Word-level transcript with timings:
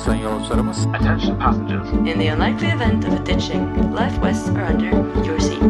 sayın 0.00 0.22
yolcularımız. 0.22 0.86
Attention 0.86 1.38
passengers. 1.38 1.92
In 1.92 2.18
the 2.18 2.34
unlikely 2.34 2.68
event 2.68 3.04
of 3.04 3.20
a 3.20 3.26
ditching, 3.26 3.94
life 3.94 4.22
vests 4.22 4.48
are 4.48 4.64
under 4.74 4.90
your 5.26 5.40
seat. 5.40 5.60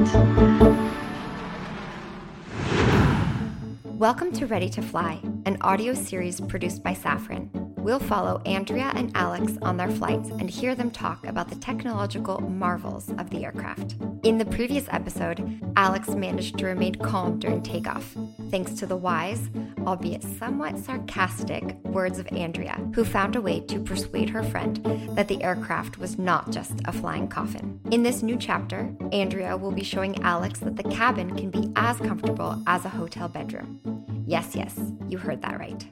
Welcome 3.98 4.32
to 4.32 4.46
Ready 4.46 4.70
to 4.70 4.82
Fly, 4.82 5.18
an 5.46 5.56
audio 5.62 5.94
series 5.94 6.40
produced 6.40 6.82
by 6.82 6.94
Safran. 6.94 7.48
We'll 7.80 7.98
follow 7.98 8.42
Andrea 8.44 8.92
and 8.94 9.10
Alex 9.14 9.54
on 9.62 9.78
their 9.78 9.90
flights 9.90 10.28
and 10.28 10.50
hear 10.50 10.74
them 10.74 10.90
talk 10.90 11.26
about 11.26 11.48
the 11.48 11.56
technological 11.56 12.40
marvels 12.40 13.08
of 13.18 13.30
the 13.30 13.44
aircraft. 13.44 13.96
In 14.22 14.36
the 14.36 14.44
previous 14.44 14.86
episode, 14.90 15.62
Alex 15.76 16.10
managed 16.10 16.58
to 16.58 16.66
remain 16.66 16.94
calm 16.96 17.38
during 17.38 17.62
takeoff, 17.62 18.14
thanks 18.50 18.72
to 18.74 18.86
the 18.86 18.98
wise, 18.98 19.48
albeit 19.86 20.22
somewhat 20.22 20.78
sarcastic, 20.78 21.74
words 21.84 22.18
of 22.18 22.28
Andrea, 22.32 22.78
who 22.94 23.02
found 23.02 23.34
a 23.34 23.40
way 23.40 23.60
to 23.60 23.80
persuade 23.80 24.28
her 24.28 24.42
friend 24.42 24.76
that 25.16 25.28
the 25.28 25.42
aircraft 25.42 25.96
was 25.96 26.18
not 26.18 26.50
just 26.50 26.82
a 26.84 26.92
flying 26.92 27.28
coffin. 27.28 27.80
In 27.90 28.02
this 28.02 28.22
new 28.22 28.36
chapter, 28.36 28.94
Andrea 29.10 29.56
will 29.56 29.72
be 29.72 29.84
showing 29.84 30.22
Alex 30.22 30.60
that 30.60 30.76
the 30.76 30.84
cabin 30.84 31.34
can 31.34 31.50
be 31.50 31.72
as 31.76 31.96
comfortable 31.96 32.62
as 32.66 32.84
a 32.84 32.90
hotel 32.90 33.26
bedroom. 33.26 33.80
Yes, 34.26 34.54
yes, 34.54 34.78
you 35.08 35.18
heard 35.18 35.39
that 35.40 35.58
right. 35.58 35.86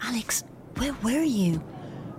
Alex, 0.00 0.44
where 0.76 0.94
were 1.02 1.22
you? 1.22 1.62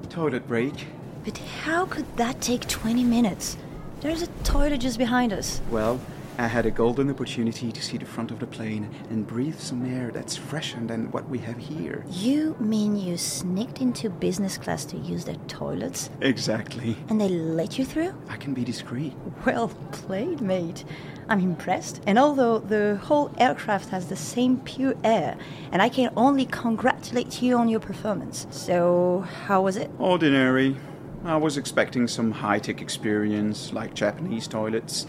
Toilet 0.10 0.48
break. 0.48 0.88
But 1.24 1.38
how 1.38 1.86
could 1.86 2.06
that 2.18 2.42
take 2.42 2.68
20 2.68 3.04
minutes? 3.04 3.58
There's 4.02 4.22
a 4.22 4.28
toilet 4.44 4.80
just 4.82 4.98
behind 4.98 5.32
us. 5.32 5.62
Well, 5.70 6.00
I 6.40 6.48
had 6.48 6.66
a 6.66 6.72
golden 6.72 7.12
opportunity 7.12 7.72
to 7.72 7.82
see 7.82 7.98
the 7.98 8.08
front 8.08 8.32
of 8.32 8.40
the 8.40 8.48
plane 8.48 8.90
and 9.12 9.26
breathe 9.26 9.60
some 9.60 9.86
air 9.86 10.10
that's 10.12 10.36
fresher 10.36 10.80
than 10.80 11.12
what 11.12 11.30
we 11.30 11.38
have 11.40 11.58
here. 11.58 12.04
You 12.10 12.56
mean 12.60 12.98
you 12.98 13.18
sneaked 13.18 13.82
into 13.82 14.10
business 14.10 14.58
class 14.58 14.84
to 14.86 14.98
use 14.98 15.26
their 15.26 15.36
toilets? 15.48 16.10
Exactly. 16.22 16.98
And 17.10 17.22
they 17.22 17.30
let 17.30 17.78
you 17.78 17.86
through? 17.86 18.16
I 18.30 18.38
can 18.38 18.56
be 18.56 18.64
discreet. 18.64 19.14
Well 19.46 19.68
played, 19.92 20.42
mate. 20.42 20.84
I'm 21.30 21.40
impressed. 21.40 22.02
And 22.08 22.18
although 22.18 22.58
the 22.58 22.96
whole 22.96 23.32
aircraft 23.38 23.90
has 23.90 24.08
the 24.08 24.16
same 24.16 24.58
pure 24.62 24.96
air, 25.04 25.38
and 25.72 25.84
I 25.84 25.90
can 25.90 26.12
only 26.18 26.46
congratulate 26.48 27.44
you 27.44 27.58
on 27.58 27.70
your 27.70 27.80
performance. 27.80 28.48
So, 28.50 29.26
how 29.46 29.62
was 29.62 29.78
it? 29.78 29.92
Ordinary. 30.00 30.78
I 31.24 31.38
was 31.38 31.58
expecting 31.58 32.08
some 32.08 32.32
high 32.32 32.60
tech 32.60 32.82
experience, 32.82 33.72
like 33.72 33.94
Japanese 33.94 34.48
toilets, 34.48 35.06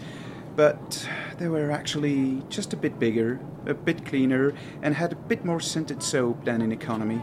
but 0.55 1.07
they 1.37 1.47
were 1.47 1.71
actually 1.71 2.43
just 2.49 2.73
a 2.73 2.77
bit 2.77 2.99
bigger, 2.99 3.39
a 3.65 3.73
bit 3.73 4.05
cleaner, 4.05 4.53
and 4.81 4.95
had 4.95 5.13
a 5.13 5.15
bit 5.15 5.43
more 5.43 5.59
scented 5.59 6.01
soap 6.01 6.45
than 6.45 6.61
in 6.61 6.71
economy. 6.71 7.21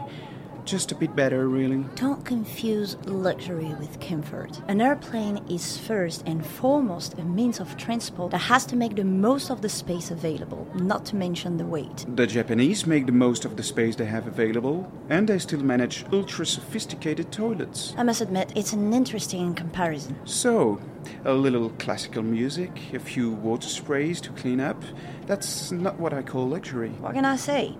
Just 0.65 0.91
a 0.91 0.95
bit 0.95 1.15
better, 1.15 1.47
really. 1.47 1.83
Don't 1.95 2.23
confuse 2.25 2.95
luxury 3.05 3.75
with 3.79 3.99
comfort. 3.99 4.61
An 4.67 4.79
airplane 4.79 5.43
is 5.49 5.77
first 5.77 6.23
and 6.25 6.45
foremost 6.45 7.17
a 7.19 7.23
means 7.23 7.59
of 7.59 7.75
transport 7.75 8.31
that 8.31 8.37
has 8.37 8.65
to 8.67 8.75
make 8.75 8.95
the 8.95 9.03
most 9.03 9.49
of 9.49 9.61
the 9.61 9.69
space 9.69 10.09
available, 10.09 10.67
not 10.75 11.05
to 11.07 11.15
mention 11.15 11.57
the 11.57 11.65
weight. 11.65 12.05
The 12.15 12.27
Japanese 12.27 12.87
make 12.87 13.05
the 13.05 13.11
most 13.11 13.43
of 13.43 13.57
the 13.57 13.63
space 13.63 13.95
they 13.97 14.05
have 14.05 14.25
available, 14.25 14.89
and 15.09 15.27
they 15.27 15.39
still 15.39 15.61
manage 15.61 16.05
ultra 16.13 16.45
sophisticated 16.45 17.31
toilets. 17.31 17.93
I 17.97 18.03
must 18.03 18.21
admit, 18.21 18.53
it's 18.55 18.73
an 18.73 18.93
interesting 18.93 19.53
comparison. 19.55 20.17
So, 20.25 20.79
a 21.25 21.33
little 21.33 21.69
classical 21.71 22.23
music, 22.23 22.93
a 22.93 22.99
few 22.99 23.31
water 23.31 23.67
sprays 23.67 24.21
to 24.21 24.31
clean 24.31 24.61
up. 24.61 24.81
That's 25.27 25.71
not 25.71 25.99
what 25.99 26.13
I 26.13 26.21
call 26.21 26.47
luxury. 26.47 26.89
What 27.01 27.13
can 27.13 27.25
I 27.25 27.35
say? 27.35 27.75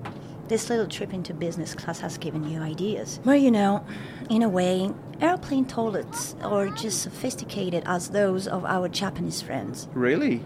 This 0.48 0.70
little 0.70 0.88
trip 0.88 1.14
into 1.14 1.34
business 1.34 1.74
class 1.74 2.00
has 2.02 2.18
given 2.18 2.50
you 2.50 2.60
ideas. 2.60 3.20
Well, 3.24 3.36
you 3.36 3.50
know, 3.50 3.86
in 4.30 4.44
a 4.44 4.50
way, 4.50 4.92
airplane 5.22 5.66
toilets 5.66 6.36
are 6.42 6.70
just 6.70 7.02
sophisticated 7.02 7.84
as 7.86 8.10
those 8.10 8.48
of 8.48 8.66
our 8.66 8.90
Japanese 8.90 9.42
friends. 9.42 9.88
Really? 9.94 10.44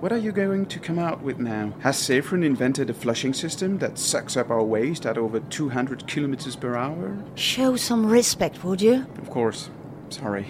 What 0.00 0.12
are 0.12 0.18
you 0.18 0.30
going 0.30 0.66
to 0.66 0.78
come 0.78 0.98
out 0.98 1.22
with 1.22 1.38
now? 1.38 1.72
Has 1.80 1.96
Safran 1.96 2.44
invented 2.44 2.88
a 2.88 2.94
flushing 2.94 3.32
system 3.32 3.78
that 3.78 3.98
sucks 3.98 4.36
up 4.36 4.50
our 4.50 4.62
waste 4.62 5.06
at 5.06 5.18
over 5.18 5.40
200 5.40 6.06
kilometers 6.06 6.54
per 6.54 6.76
hour? 6.76 7.18
Show 7.34 7.76
some 7.76 8.06
respect, 8.06 8.62
would 8.62 8.80
you? 8.80 9.06
Of 9.18 9.30
course. 9.30 9.70
Sorry. 10.10 10.46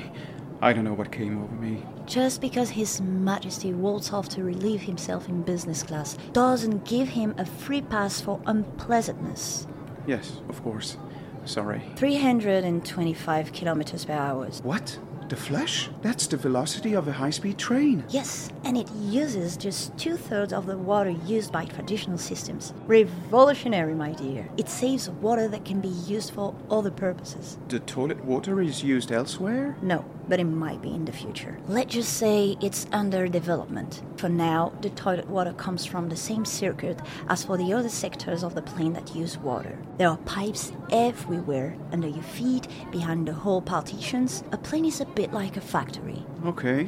I 0.62 0.72
don't 0.72 0.84
know 0.84 0.94
what 0.94 1.12
came 1.12 1.42
over 1.42 1.54
me. 1.54 1.84
Just 2.06 2.40
because 2.40 2.70
His 2.70 3.00
Majesty 3.00 3.72
walks 3.72 4.12
off 4.12 4.28
to 4.30 4.42
relieve 4.42 4.80
himself 4.80 5.28
in 5.28 5.42
business 5.42 5.82
class 5.82 6.16
doesn't 6.32 6.84
give 6.84 7.08
him 7.08 7.34
a 7.36 7.44
free 7.44 7.82
pass 7.82 8.20
for 8.20 8.40
unpleasantness. 8.46 9.66
Yes, 10.06 10.40
of 10.48 10.62
course. 10.62 10.96
Sorry. 11.44 11.82
325 11.96 13.52
kilometers 13.52 14.04
per 14.04 14.12
hour. 14.14 14.46
What? 14.62 14.98
The 15.28 15.34
flash? 15.34 15.90
That's 16.02 16.28
the 16.28 16.36
velocity 16.36 16.94
of 16.94 17.08
a 17.08 17.12
high 17.12 17.30
speed 17.30 17.58
train. 17.58 18.04
Yes, 18.10 18.48
and 18.62 18.76
it 18.78 18.88
uses 18.92 19.56
just 19.56 19.96
two 19.98 20.16
thirds 20.16 20.52
of 20.52 20.66
the 20.66 20.78
water 20.78 21.10
used 21.10 21.50
by 21.50 21.64
traditional 21.64 22.16
systems. 22.16 22.72
Revolutionary, 22.86 23.94
my 23.94 24.12
dear. 24.12 24.48
It 24.56 24.68
saves 24.68 25.10
water 25.10 25.48
that 25.48 25.64
can 25.64 25.80
be 25.80 25.88
used 25.88 26.30
for 26.30 26.54
other 26.70 26.92
purposes. 26.92 27.58
The 27.68 27.80
toilet 27.80 28.24
water 28.24 28.60
is 28.60 28.84
used 28.84 29.10
elsewhere? 29.10 29.76
No, 29.82 30.04
but 30.28 30.38
it 30.38 30.44
might 30.44 30.80
be 30.80 30.94
in 30.94 31.04
the 31.04 31.12
future. 31.12 31.58
Let's 31.66 31.94
just 31.94 32.14
say 32.14 32.56
it's 32.60 32.86
under 32.92 33.26
development. 33.26 34.02
For 34.18 34.28
now, 34.28 34.72
the 34.80 34.90
toilet 34.90 35.28
water 35.28 35.52
comes 35.54 35.84
from 35.84 36.08
the 36.08 36.16
same 36.16 36.44
circuit 36.44 37.00
as 37.28 37.44
for 37.44 37.56
the 37.56 37.72
other 37.72 37.88
sectors 37.88 38.44
of 38.44 38.54
the 38.54 38.62
plane 38.62 38.92
that 38.92 39.14
use 39.14 39.36
water. 39.38 39.76
There 39.98 40.08
are 40.08 40.18
pipes 40.18 40.72
everywhere, 40.90 41.76
under 41.90 42.08
your 42.08 42.22
feet, 42.22 42.68
behind 42.92 43.26
the 43.26 43.34
hull 43.34 43.60
partitions. 43.60 44.44
A 44.52 44.58
plane 44.58 44.84
is 44.84 45.00
a 45.00 45.06
bit 45.16 45.32
like 45.32 45.56
a 45.56 45.60
factory. 45.60 46.22
Okay. 46.44 46.84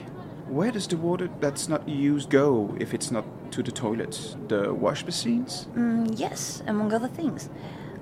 Where 0.49 0.71
does 0.71 0.87
the 0.87 0.97
water 0.97 1.29
that's 1.41 1.69
not 1.69 1.89
used 1.89 2.31
go 2.31 2.77
if 2.79 2.95
it's 2.95 3.11
not 3.11 3.25
to 3.53 3.63
the 3.63 3.73
toilets? 3.73 4.37
The 4.49 4.73
wash 4.73 5.03
basins? 5.03 5.67
Mm, 5.75 6.19
yes, 6.19 6.63
among 6.67 6.93
other 6.93 7.09
things. 7.09 7.49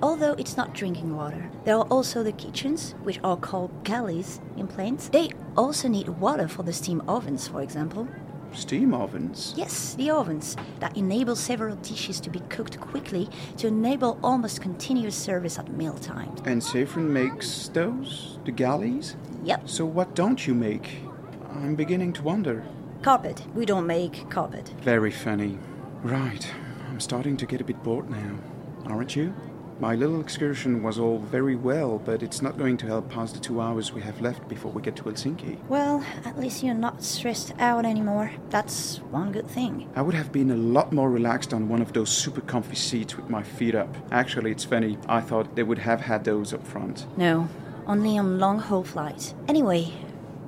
Although 0.01 0.33
it's 0.33 0.57
not 0.57 0.73
drinking 0.73 1.15
water. 1.15 1.49
There 1.63 1.75
are 1.75 1.87
also 1.89 2.23
the 2.23 2.31
kitchens, 2.31 2.93
which 3.03 3.19
are 3.23 3.37
called 3.37 3.71
galleys 3.83 4.39
in 4.55 4.67
planes. 4.67 5.09
They 5.09 5.29
also 5.55 5.87
need 5.87 6.09
water 6.09 6.47
for 6.47 6.63
the 6.63 6.73
steam 6.73 7.01
ovens, 7.07 7.47
for 7.47 7.61
example. 7.61 8.07
Steam 8.53 8.93
ovens? 8.93 9.53
Yes, 9.55 9.95
the 9.95 10.09
ovens 10.09 10.55
that 10.79 10.95
enable 10.97 11.35
several 11.35 11.75
dishes 11.77 12.19
to 12.21 12.29
be 12.29 12.39
cooked 12.49 12.79
quickly 12.79 13.29
to 13.57 13.67
enable 13.67 14.19
almost 14.23 14.61
continuous 14.61 15.15
service 15.15 15.59
at 15.59 15.71
mealtime. 15.71 16.35
And 16.45 16.61
Safran 16.61 17.09
makes 17.09 17.67
those? 17.69 18.39
The 18.45 18.51
galleys? 18.51 19.15
Yep. 19.43 19.69
So 19.69 19.85
what 19.85 20.15
don't 20.15 20.47
you 20.47 20.53
make? 20.53 20.99
I'm 21.53 21.75
beginning 21.75 22.13
to 22.13 22.23
wonder. 22.23 22.63
Carpet. 23.01 23.43
We 23.53 23.65
don't 23.65 23.87
make 23.87 24.29
carpet. 24.29 24.73
Very 24.81 25.11
funny. 25.11 25.57
Right. 26.03 26.49
I'm 26.89 26.99
starting 26.99 27.37
to 27.37 27.45
get 27.45 27.61
a 27.61 27.63
bit 27.63 27.81
bored 27.83 28.09
now. 28.09 28.39
Aren't 28.85 29.15
you? 29.15 29.33
My 29.79 29.93
little 29.93 30.19
excursion 30.19 30.81
was 30.81 30.97
all 30.97 31.19
very 31.19 31.55
well, 31.55 31.99
but 31.99 32.23
it's 32.23 32.41
not 32.41 32.57
going 32.57 32.77
to 32.77 32.87
help 32.87 33.09
pass 33.09 33.31
the 33.31 33.39
two 33.39 33.61
hours 33.61 33.93
we 33.93 34.01
have 34.01 34.19
left 34.21 34.47
before 34.47 34.71
we 34.71 34.81
get 34.81 34.95
to 34.95 35.03
Helsinki. 35.03 35.59
Well, 35.69 36.03
at 36.25 36.39
least 36.39 36.63
you're 36.63 36.73
not 36.73 37.03
stressed 37.03 37.53
out 37.59 37.85
anymore. 37.85 38.31
That's 38.49 38.97
one 39.11 39.31
good 39.31 39.47
thing. 39.47 39.87
I 39.95 40.01
would 40.01 40.15
have 40.15 40.31
been 40.31 40.49
a 40.49 40.55
lot 40.57 40.91
more 40.93 41.11
relaxed 41.11 41.53
on 41.53 41.69
one 41.69 41.83
of 41.83 41.93
those 41.93 42.09
super 42.09 42.41
comfy 42.41 42.75
seats 42.75 43.15
with 43.17 43.29
my 43.29 43.43
feet 43.43 43.75
up. 43.75 43.95
Actually, 44.11 44.49
it's 44.49 44.63
funny. 44.63 44.97
I 45.07 45.21
thought 45.21 45.55
they 45.55 45.61
would 45.61 45.79
have 45.79 46.01
had 46.01 46.23
those 46.23 46.53
up 46.55 46.65
front. 46.65 47.05
No, 47.15 47.47
only 47.85 48.17
on 48.17 48.39
long 48.39 48.57
haul 48.57 48.83
flights. 48.83 49.35
Anyway, 49.47 49.93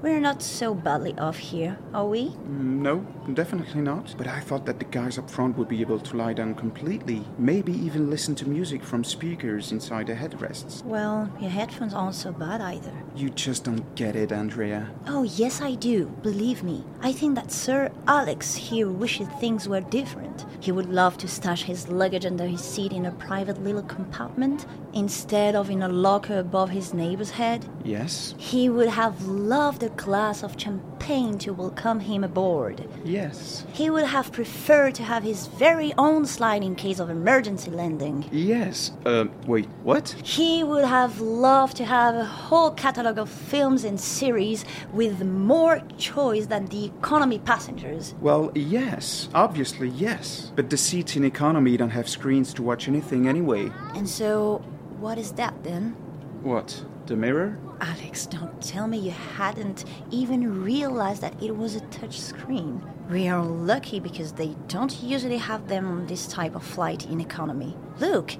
we're 0.01 0.19
not 0.19 0.41
so 0.41 0.73
badly 0.73 1.13
off 1.17 1.37
here, 1.37 1.77
are 1.93 2.07
we? 2.07 2.29
Mm, 2.29 2.79
no, 2.81 3.05
definitely 3.33 3.81
not. 3.81 4.15
But 4.17 4.27
I 4.27 4.39
thought 4.39 4.65
that 4.65 4.79
the 4.79 4.85
guys 4.85 5.17
up 5.17 5.29
front 5.29 5.57
would 5.57 5.67
be 5.67 5.81
able 5.81 5.99
to 5.99 6.17
lie 6.17 6.33
down 6.33 6.55
completely, 6.55 7.23
maybe 7.37 7.73
even 7.73 8.09
listen 8.09 8.35
to 8.35 8.47
music 8.47 8.83
from 8.83 9.03
speakers 9.03 9.71
inside 9.71 10.07
the 10.07 10.13
headrests. 10.13 10.83
Well, 10.85 11.29
your 11.39 11.49
headphones 11.49 11.93
aren't 11.93 12.15
so 12.15 12.31
bad 12.31 12.61
either. 12.61 12.93
You 13.15 13.29
just 13.29 13.65
don't 13.65 13.95
get 13.95 14.15
it, 14.15 14.31
Andrea. 14.31 14.89
Oh, 15.07 15.23
yes, 15.23 15.61
I 15.61 15.75
do. 15.75 16.05
Believe 16.23 16.63
me. 16.63 16.83
I 17.01 17.11
think 17.11 17.35
that 17.35 17.51
Sir 17.51 17.91
Alex 18.07 18.55
here 18.55 18.89
wishes 18.89 19.27
things 19.39 19.67
were 19.67 19.81
different. 19.81 20.45
He 20.59 20.71
would 20.71 20.89
love 20.89 21.17
to 21.19 21.27
stash 21.27 21.63
his 21.63 21.87
luggage 21.87 22.25
under 22.25 22.45
his 22.45 22.61
seat 22.61 22.91
in 22.91 23.05
a 23.05 23.11
private 23.11 23.63
little 23.63 23.83
compartment 23.83 24.65
instead 24.93 25.55
of 25.55 25.69
in 25.69 25.81
a 25.81 25.87
locker 25.87 26.39
above 26.39 26.69
his 26.69 26.93
neighbor's 26.93 27.31
head. 27.31 27.65
Yes? 27.83 28.33
He 28.37 28.69
would 28.69 28.89
have 28.89 29.25
loved 29.25 29.83
a 29.83 29.89
glass 29.89 30.43
of 30.43 30.59
champagne 30.59 31.37
to 31.39 31.53
welcome 31.53 32.01
him 32.01 32.23
aboard. 32.23 32.87
Yes. 33.03 33.65
He 33.73 33.89
would 33.89 34.05
have 34.05 34.31
preferred 34.31 34.95
to 34.95 35.03
have 35.03 35.23
his 35.23 35.47
very 35.47 35.93
own 35.97 36.25
slide 36.25 36.63
in 36.63 36.75
case 36.75 36.99
of 36.99 37.09
emergency 37.09 37.71
landing. 37.71 38.27
Yes. 38.31 38.91
Uh, 39.05 39.25
wait, 39.45 39.67
what? 39.83 40.09
He 40.23 40.63
would 40.63 40.85
have 40.85 41.21
loved 41.21 41.77
to 41.77 41.85
have 41.85 42.15
a 42.15 42.25
whole 42.25 42.71
catalog 42.71 43.17
of 43.17 43.29
films 43.29 43.83
and 43.83 43.99
series 43.99 44.65
with 44.91 45.23
more 45.23 45.81
choice 45.97 46.47
than 46.47 46.65
the 46.67 46.85
economy 46.85 47.39
passengers. 47.39 48.13
Well, 48.19 48.51
yes. 48.55 49.29
Obviously, 49.33 49.89
yes. 49.89 50.51
But 50.59 50.69
the 50.69 50.75
seats 50.75 51.15
in 51.15 51.23
economy 51.23 51.77
don't 51.77 51.91
have 51.91 52.09
screens 52.09 52.53
to 52.55 52.63
watch 52.63 52.89
anything 52.89 53.29
anyway. 53.29 53.71
And 53.95 54.09
so, 54.09 54.57
what 54.99 55.17
is 55.17 55.31
that 55.39 55.53
then? 55.63 55.91
What? 56.43 56.83
The 57.05 57.15
mirror? 57.15 57.57
Alex, 57.79 58.25
don't 58.25 58.61
tell 58.61 58.85
me 58.85 58.97
you 58.97 59.11
hadn't 59.11 59.85
even 60.11 60.61
realized 60.61 61.21
that 61.21 61.41
it 61.41 61.55
was 61.55 61.75
a 61.75 61.79
touch 61.87 62.19
screen. 62.19 62.83
We 63.09 63.29
are 63.29 63.41
lucky 63.41 64.01
because 64.01 64.33
they 64.33 64.53
don't 64.67 65.01
usually 65.01 65.37
have 65.37 65.69
them 65.69 65.87
on 65.87 66.07
this 66.07 66.27
type 66.27 66.55
of 66.55 66.63
flight 66.65 67.05
in 67.05 67.21
economy. 67.21 67.77
Look, 68.01 68.35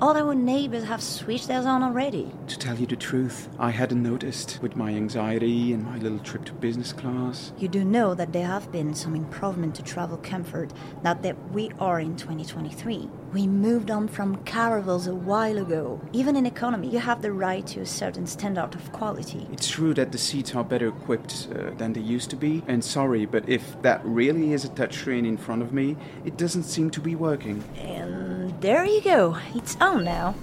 all 0.00 0.16
our 0.16 0.34
neighbors 0.34 0.84
have 0.84 1.02
switched 1.02 1.48
theirs 1.48 1.66
on 1.66 1.82
already. 1.82 2.30
To 2.48 2.58
tell 2.58 2.76
you 2.76 2.86
the 2.86 2.96
truth, 2.96 3.48
I 3.58 3.70
hadn't 3.70 4.02
noticed 4.02 4.58
with 4.62 4.74
my 4.74 4.90
anxiety 4.90 5.72
and 5.72 5.84
my 5.84 5.98
little 5.98 6.18
trip 6.20 6.46
to 6.46 6.52
business 6.54 6.92
class. 6.92 7.52
You 7.58 7.68
do 7.68 7.84
know 7.84 8.14
that 8.14 8.32
there 8.32 8.46
have 8.46 8.72
been 8.72 8.94
some 8.94 9.14
improvement 9.14 9.74
to 9.74 9.82
travel 9.82 10.16
comfort 10.16 10.72
now 11.04 11.14
that 11.14 11.36
we 11.52 11.70
are 11.78 12.00
in 12.00 12.16
2023. 12.16 13.10
We 13.32 13.46
moved 13.46 13.90
on 13.90 14.08
from 14.08 14.36
caravels 14.44 15.06
a 15.06 15.14
while 15.14 15.58
ago. 15.58 16.00
Even 16.12 16.34
in 16.34 16.46
economy, 16.46 16.88
you 16.88 16.98
have 16.98 17.22
the 17.22 17.32
right 17.32 17.66
to 17.68 17.80
a 17.80 17.86
certain 17.86 18.26
standard 18.26 18.74
of 18.74 18.90
quality. 18.92 19.46
It's 19.52 19.68
true 19.68 19.94
that 19.94 20.12
the 20.12 20.18
seats 20.18 20.54
are 20.54 20.64
better 20.64 20.88
equipped 20.88 21.48
uh, 21.54 21.70
than 21.76 21.92
they 21.92 22.00
used 22.00 22.30
to 22.30 22.36
be, 22.36 22.62
and 22.66 22.82
sorry, 22.82 23.26
but 23.26 23.48
if 23.48 23.80
that 23.82 24.00
really 24.04 24.52
is 24.52 24.64
a 24.64 24.68
touchscreen 24.68 25.26
in 25.26 25.36
front 25.36 25.62
of 25.62 25.72
me, 25.72 25.96
it 26.24 26.36
doesn't 26.36 26.64
seem 26.64 26.90
to 26.90 27.00
be 27.00 27.14
working. 27.14 27.62
And 27.76 28.19
there 28.60 28.84
you 28.84 29.00
go. 29.00 29.38
It's 29.54 29.76
on 29.80 30.04
now. 30.04 30.34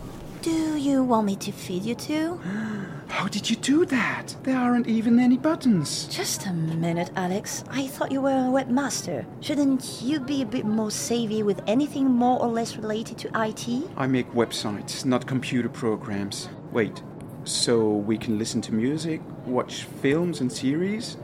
Do 0.41 0.75
you 0.77 1.03
want 1.03 1.27
me 1.27 1.35
to 1.37 1.51
feed 1.51 1.83
you 1.83 1.95
too? 1.95 2.39
How 3.07 3.27
did 3.27 3.49
you 3.49 3.55
do 3.55 3.85
that? 3.85 4.35
There 4.43 4.57
aren't 4.57 4.87
even 4.87 5.19
any 5.19 5.37
buttons. 5.37 6.07
Just 6.07 6.45
a 6.45 6.53
minute, 6.53 7.09
Alex. 7.15 7.63
I 7.69 7.87
thought 7.87 8.11
you 8.11 8.21
were 8.21 8.29
a 8.31 8.51
webmaster. 8.51 9.25
Shouldn't 9.39 10.01
you 10.01 10.19
be 10.19 10.41
a 10.41 10.45
bit 10.45 10.65
more 10.65 10.91
savvy 10.91 11.41
with 11.41 11.61
anything 11.67 12.05
more 12.09 12.39
or 12.41 12.47
less 12.49 12.75
related 12.75 13.17
to 13.19 13.29
IT? 13.35 13.89
I 13.95 14.07
make 14.07 14.31
websites, 14.33 15.05
not 15.05 15.25
computer 15.25 15.69
programs. 15.69 16.49
Wait, 16.71 17.01
so 17.45 17.87
we 17.87 18.17
can 18.17 18.37
listen 18.37 18.61
to 18.63 18.73
music, 18.73 19.21
watch 19.45 19.83
films 20.01 20.41
and 20.41 20.51
series, 20.51 21.17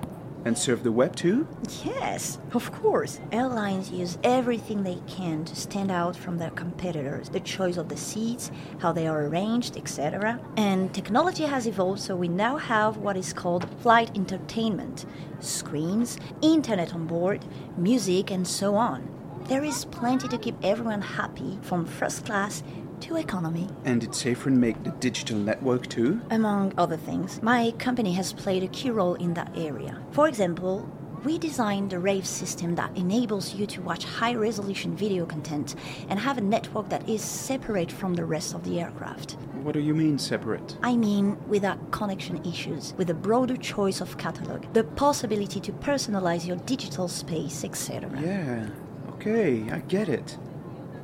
and 0.45 0.57
serve 0.57 0.84
the 0.84 0.92
web 0.92 1.16
too? 1.16 1.48
Yes, 1.84 2.40
of 2.54 2.72
course. 2.72 3.19
Airlines 3.31 3.92
use 3.92 4.18
everything 4.24 4.84
they 4.84 5.00
can 5.07 5.45
to 5.45 5.56
stand 5.56 5.92
out 5.92 6.16
from 6.16 6.38
their 6.38 6.51
competitors 6.51 7.30
the 7.30 7.40
choice 7.40 7.78
of 7.78 7.90
the 7.90 7.98
seats, 7.98 8.51
how 8.80 8.92
they 8.92 9.07
are 9.07 9.25
arranged, 9.25 9.78
etc. 9.78 10.40
And 10.57 10.94
technology 10.94 11.44
has 11.44 11.68
evolved, 11.68 12.01
so 12.01 12.16
we 12.16 12.28
now 12.28 12.57
have 12.57 12.98
what 12.98 13.18
is 13.18 13.34
called 13.34 13.69
flight 13.81 14.12
entertainment 14.16 15.06
screens, 15.40 16.18
internet 16.42 16.94
on 16.94 17.06
board, 17.06 17.46
music, 17.78 18.31
and 18.31 18.48
so 18.48 18.75
on. 18.75 19.10
There 19.48 19.63
is 19.63 19.86
plenty 19.86 20.30
to 20.30 20.38
keep 20.38 20.56
everyone 20.63 21.01
happy 21.01 21.60
from 21.62 21.86
first 21.86 22.25
class 22.25 22.63
to 23.04 23.18
economy. 23.18 23.68
And 23.86 24.02
did 24.02 24.12
Safran 24.12 24.58
make 24.58 24.82
the 24.84 24.92
digital 24.92 25.38
network 25.38 25.88
too? 25.88 26.22
Among 26.30 26.74
other 26.78 26.98
things, 26.98 27.42
my 27.42 27.72
company 27.78 28.14
has 28.14 28.34
played 28.34 28.64
a 28.64 28.68
key 28.68 28.92
role 28.92 29.16
in 29.16 29.34
that 29.34 29.52
area. 29.56 30.00
For 30.12 30.28
example, 30.28 30.90
we 31.24 31.38
designed 31.38 31.94
a 31.94 32.00
rave 32.00 32.28
system 32.28 32.76
that 32.76 32.96
enables 32.98 33.56
you 33.56 33.66
to 33.68 33.82
watch 33.82 34.04
high 34.04 34.36
resolution 34.36 34.96
video 34.96 35.26
content 35.26 35.76
and 36.10 36.20
have 36.20 36.38
a 36.38 36.42
network 36.42 36.90
that 36.90 37.08
is 37.08 37.22
separate 37.22 37.92
from 37.92 38.14
the 38.14 38.26
rest 38.26 38.54
of 38.54 38.64
the 38.64 38.80
aircraft. 38.80 39.38
What 39.64 39.74
do 39.74 39.80
you 39.80 39.94
mean 39.94 40.18
separate? 40.20 40.78
I 40.82 40.98
mean, 40.98 41.38
without 41.48 41.92
connection 41.92 42.44
issues, 42.46 42.94
with 42.98 43.10
a 43.10 43.14
broader 43.14 43.56
choice 43.56 44.02
of 44.02 44.18
catalog, 44.18 44.72
the 44.74 44.84
possibility 44.84 45.62
to 45.62 45.72
personalize 45.72 46.46
your 46.46 46.58
digital 46.58 47.08
space, 47.08 47.64
etc. 47.64 48.10
Yeah, 48.22 48.68
okay, 49.14 49.70
I 49.72 49.80
get 49.80 50.10
it. 50.10 50.38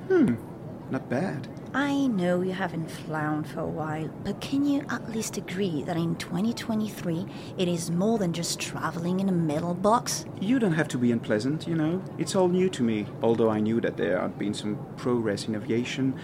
Hmm, 0.09 0.35
not 0.91 1.09
bad. 1.09 1.47
I 1.73 2.07
know 2.07 2.41
you 2.41 2.53
haven't 2.53 2.89
flown 2.89 3.43
for 3.43 3.59
a 3.59 3.67
while, 3.67 4.09
but 4.23 4.41
can 4.41 4.65
you 4.65 4.83
at 4.89 5.11
least 5.11 5.37
agree 5.37 5.83
that 5.83 5.97
in 5.97 6.15
2023 6.15 7.27
it 7.59 7.67
is 7.67 7.91
more 7.91 8.17
than 8.17 8.33
just 8.33 8.59
traveling 8.59 9.19
in 9.19 9.29
a 9.29 9.31
metal 9.31 9.75
box? 9.75 10.25
You 10.41 10.57
don't 10.57 10.73
have 10.73 10.87
to 10.87 10.97
be 10.97 11.11
unpleasant, 11.11 11.67
you 11.67 11.75
know. 11.75 12.01
It's 12.17 12.35
all 12.35 12.47
new 12.47 12.69
to 12.69 12.81
me. 12.81 13.05
Although 13.21 13.51
I 13.51 13.59
knew 13.59 13.79
that 13.81 13.97
there 13.97 14.19
had 14.19 14.39
been 14.39 14.55
some 14.55 14.79
progress 14.97 15.47
in 15.47 15.55
aviation, 15.55 16.15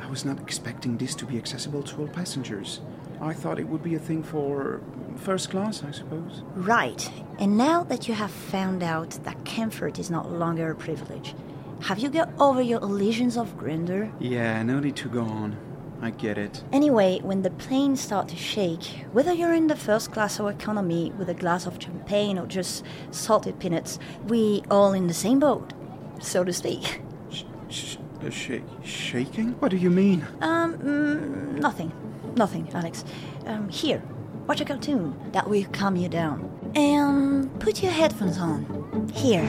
I 0.00 0.08
was 0.08 0.24
not 0.24 0.40
expecting 0.40 0.98
this 0.98 1.16
to 1.16 1.26
be 1.26 1.36
accessible 1.36 1.82
to 1.82 2.02
all 2.02 2.08
passengers. 2.08 2.80
I 3.20 3.32
thought 3.32 3.58
it 3.58 3.66
would 3.66 3.82
be 3.82 3.96
a 3.96 4.00
thing 4.00 4.22
for 4.22 4.80
first 5.16 5.50
class, 5.50 5.82
I 5.82 5.90
suppose. 5.90 6.42
Right. 6.54 7.10
And 7.40 7.56
now 7.56 7.82
that 7.84 8.06
you 8.06 8.14
have 8.14 8.30
found 8.30 8.84
out 8.84 9.10
that 9.24 9.44
comfort 9.44 9.98
is 9.98 10.10
not 10.10 10.30
longer 10.30 10.70
a 10.70 10.74
privilege, 10.76 11.34
have 11.82 11.98
you 11.98 12.08
got 12.10 12.30
over 12.38 12.62
your 12.62 12.80
illusions 12.80 13.36
of 13.36 13.56
grandeur? 13.58 14.10
Yeah, 14.20 14.62
no 14.62 14.80
need 14.80 14.96
to 14.96 15.08
go 15.08 15.22
on. 15.22 15.56
I 16.00 16.10
get 16.10 16.36
it. 16.38 16.62
Anyway, 16.72 17.20
when 17.22 17.42
the 17.42 17.50
planes 17.50 18.00
start 18.00 18.28
to 18.28 18.36
shake, 18.36 19.04
whether 19.12 19.32
you're 19.32 19.52
in 19.54 19.68
the 19.68 19.76
first 19.76 20.10
class 20.12 20.40
or 20.40 20.50
economy 20.50 21.12
with 21.16 21.28
a 21.28 21.34
glass 21.34 21.66
of 21.66 21.80
champagne 21.80 22.38
or 22.38 22.46
just 22.46 22.84
salted 23.12 23.58
peanuts, 23.60 23.98
we 24.26 24.62
all 24.70 24.92
in 24.92 25.06
the 25.06 25.14
same 25.14 25.38
boat, 25.38 25.72
so 26.20 26.42
to 26.42 26.52
speak. 26.52 27.00
Sh- 27.30 27.44
sh- 27.68 27.96
uh, 28.24 28.30
shake, 28.30 28.64
shaking? 28.84 29.52
What 29.60 29.70
do 29.70 29.76
you 29.76 29.90
mean? 29.90 30.26
Um, 30.40 30.78
mm, 30.78 31.60
nothing. 31.60 31.92
Nothing, 32.36 32.68
Alex. 32.74 33.04
Um, 33.46 33.68
here, 33.68 34.02
watch 34.46 34.60
a 34.60 34.64
cartoon. 34.64 35.14
That 35.32 35.48
will 35.48 35.64
calm 35.72 35.96
you 35.96 36.08
down. 36.08 36.48
And 36.74 37.60
put 37.60 37.82
your 37.82 37.92
headphones 37.92 38.38
on. 38.38 39.10
Here. 39.14 39.48